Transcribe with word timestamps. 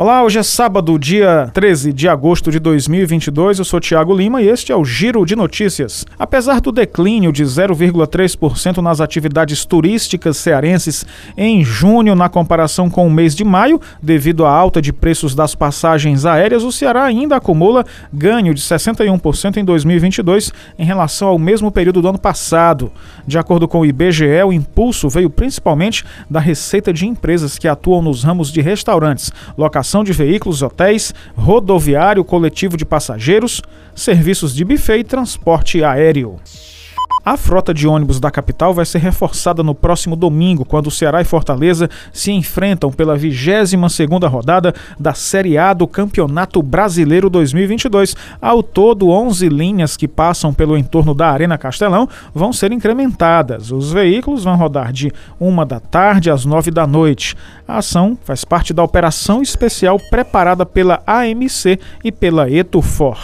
Olá, 0.00 0.22
hoje 0.22 0.38
é 0.38 0.44
sábado, 0.44 0.96
dia 0.96 1.50
13 1.52 1.92
de 1.92 2.08
agosto 2.08 2.52
de 2.52 2.60
2022. 2.60 3.58
Eu 3.58 3.64
sou 3.64 3.80
Tiago 3.80 4.14
Lima 4.14 4.40
e 4.40 4.48
este 4.48 4.70
é 4.70 4.76
o 4.76 4.84
Giro 4.84 5.26
de 5.26 5.34
Notícias. 5.34 6.06
Apesar 6.16 6.60
do 6.60 6.70
declínio 6.70 7.32
de 7.32 7.42
0,3% 7.42 8.76
nas 8.76 9.00
atividades 9.00 9.64
turísticas 9.64 10.36
cearenses 10.36 11.04
em 11.36 11.64
junho 11.64 12.14
na 12.14 12.28
comparação 12.28 12.88
com 12.88 13.08
o 13.08 13.10
mês 13.10 13.34
de 13.34 13.42
maio, 13.42 13.80
devido 14.00 14.46
à 14.46 14.52
alta 14.52 14.80
de 14.80 14.92
preços 14.92 15.34
das 15.34 15.56
passagens 15.56 16.24
aéreas, 16.24 16.62
o 16.62 16.70
Ceará 16.70 17.02
ainda 17.02 17.34
acumula 17.34 17.84
ganho 18.12 18.54
de 18.54 18.60
61% 18.60 19.56
em 19.56 19.64
2022 19.64 20.52
em 20.78 20.84
relação 20.84 21.26
ao 21.26 21.40
mesmo 21.40 21.72
período 21.72 22.00
do 22.00 22.08
ano 22.08 22.20
passado. 22.20 22.92
De 23.26 23.36
acordo 23.36 23.66
com 23.66 23.80
o 23.80 23.84
IBGE, 23.84 24.44
o 24.46 24.52
impulso 24.52 25.08
veio 25.08 25.28
principalmente 25.28 26.04
da 26.30 26.38
receita 26.38 26.92
de 26.92 27.04
empresas 27.04 27.58
que 27.58 27.66
atuam 27.66 28.00
nos 28.00 28.22
ramos 28.22 28.52
de 28.52 28.60
restaurantes, 28.60 29.32
locação 29.56 29.87
locação 29.88 30.04
de 30.04 30.12
veículos, 30.12 30.60
hotéis, 30.60 31.14
rodoviário, 31.34 32.22
coletivo 32.22 32.76
de 32.76 32.84
passageiros, 32.84 33.62
serviços 33.94 34.54
de 34.54 34.62
buffet 34.62 34.98
e 34.98 35.04
transporte 35.04 35.82
aéreo. 35.82 36.38
A 37.28 37.36
frota 37.36 37.74
de 37.74 37.86
ônibus 37.86 38.18
da 38.18 38.30
capital 38.30 38.72
vai 38.72 38.86
ser 38.86 39.00
reforçada 39.00 39.62
no 39.62 39.74
próximo 39.74 40.16
domingo, 40.16 40.64
quando 40.64 40.90
Ceará 40.90 41.20
e 41.20 41.26
Fortaleza 41.26 41.90
se 42.10 42.32
enfrentam 42.32 42.90
pela 42.90 43.18
22ª 43.18 44.26
rodada 44.26 44.74
da 44.98 45.12
Série 45.12 45.58
A 45.58 45.74
do 45.74 45.86
Campeonato 45.86 46.62
Brasileiro 46.62 47.28
2022. 47.28 48.16
Ao 48.40 48.62
todo, 48.62 49.10
11 49.10 49.46
linhas 49.50 49.94
que 49.94 50.08
passam 50.08 50.54
pelo 50.54 50.74
entorno 50.74 51.12
da 51.12 51.28
Arena 51.28 51.58
Castelão 51.58 52.08
vão 52.34 52.50
ser 52.50 52.72
incrementadas. 52.72 53.70
Os 53.70 53.92
veículos 53.92 54.44
vão 54.44 54.56
rodar 54.56 54.90
de 54.90 55.12
uma 55.38 55.66
da 55.66 55.80
tarde 55.80 56.30
às 56.30 56.46
nove 56.46 56.70
da 56.70 56.86
noite. 56.86 57.36
A 57.68 57.76
ação 57.76 58.16
faz 58.24 58.42
parte 58.42 58.72
da 58.72 58.82
operação 58.82 59.42
especial 59.42 60.00
preparada 60.08 60.64
pela 60.64 61.02
AMC 61.06 61.78
e 62.02 62.10
pela 62.10 62.50
Etufor. 62.50 63.18